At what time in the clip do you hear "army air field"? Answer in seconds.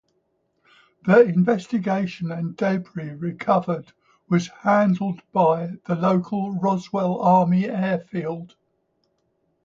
7.21-8.55